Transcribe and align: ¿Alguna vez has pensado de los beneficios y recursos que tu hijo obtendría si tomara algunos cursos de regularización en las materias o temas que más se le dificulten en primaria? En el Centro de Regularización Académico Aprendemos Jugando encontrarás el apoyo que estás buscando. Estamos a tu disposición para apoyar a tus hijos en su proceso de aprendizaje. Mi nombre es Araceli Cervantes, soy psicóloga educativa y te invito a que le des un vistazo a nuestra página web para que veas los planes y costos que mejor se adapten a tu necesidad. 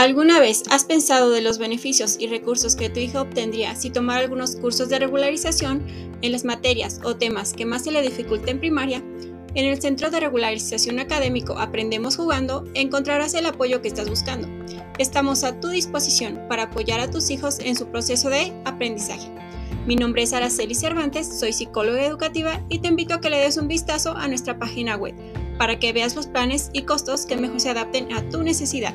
¿Alguna 0.00 0.40
vez 0.40 0.62
has 0.70 0.86
pensado 0.86 1.30
de 1.30 1.42
los 1.42 1.58
beneficios 1.58 2.16
y 2.18 2.26
recursos 2.26 2.74
que 2.74 2.88
tu 2.88 3.00
hijo 3.00 3.20
obtendría 3.20 3.76
si 3.76 3.90
tomara 3.90 4.20
algunos 4.20 4.56
cursos 4.56 4.88
de 4.88 4.98
regularización 4.98 5.84
en 6.22 6.32
las 6.32 6.46
materias 6.46 7.02
o 7.04 7.16
temas 7.16 7.52
que 7.52 7.66
más 7.66 7.84
se 7.84 7.90
le 7.90 8.00
dificulten 8.00 8.48
en 8.48 8.60
primaria? 8.60 9.04
En 9.54 9.66
el 9.66 9.78
Centro 9.78 10.10
de 10.10 10.20
Regularización 10.20 11.00
Académico 11.00 11.58
Aprendemos 11.58 12.16
Jugando 12.16 12.64
encontrarás 12.72 13.34
el 13.34 13.44
apoyo 13.44 13.82
que 13.82 13.88
estás 13.88 14.08
buscando. 14.08 14.48
Estamos 14.96 15.44
a 15.44 15.60
tu 15.60 15.68
disposición 15.68 16.40
para 16.48 16.62
apoyar 16.62 17.00
a 17.00 17.10
tus 17.10 17.28
hijos 17.28 17.58
en 17.58 17.76
su 17.76 17.84
proceso 17.88 18.30
de 18.30 18.54
aprendizaje. 18.64 19.30
Mi 19.86 19.96
nombre 19.96 20.22
es 20.22 20.32
Araceli 20.32 20.74
Cervantes, 20.74 21.28
soy 21.38 21.52
psicóloga 21.52 22.02
educativa 22.06 22.64
y 22.70 22.78
te 22.78 22.88
invito 22.88 23.12
a 23.12 23.20
que 23.20 23.28
le 23.28 23.36
des 23.36 23.58
un 23.58 23.68
vistazo 23.68 24.16
a 24.16 24.28
nuestra 24.28 24.58
página 24.58 24.96
web 24.96 25.14
para 25.58 25.78
que 25.78 25.92
veas 25.92 26.16
los 26.16 26.26
planes 26.26 26.70
y 26.72 26.84
costos 26.84 27.26
que 27.26 27.36
mejor 27.36 27.60
se 27.60 27.68
adapten 27.68 28.10
a 28.14 28.26
tu 28.30 28.42
necesidad. 28.42 28.94